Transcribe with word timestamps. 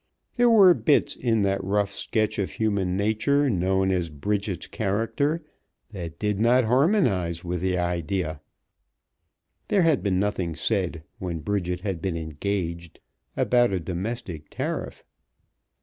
There 0.35 0.49
were 0.49 0.73
bits 0.73 1.15
in 1.15 1.43
that 1.43 1.63
rough 1.63 1.93
sketch 1.93 2.39
of 2.39 2.53
human 2.53 2.97
nature 2.97 3.51
known 3.51 3.91
as 3.91 4.09
Bridget's 4.09 4.65
character 4.65 5.43
that 5.91 6.17
did 6.17 6.39
not 6.39 6.63
harmonize 6.63 7.43
with 7.43 7.61
the 7.61 7.77
idea. 7.77 8.41
There 9.67 9.83
had 9.83 10.01
been 10.01 10.19
nothing 10.19 10.55
said, 10.55 11.03
when 11.19 11.41
Bridget 11.41 11.81
had 11.81 12.01
been 12.01 12.17
engaged, 12.17 12.99
about 13.37 13.71
a 13.71 13.79
domestic 13.79 14.49
tariff. 14.49 15.03